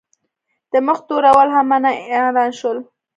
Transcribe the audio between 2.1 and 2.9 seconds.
اعلان شول.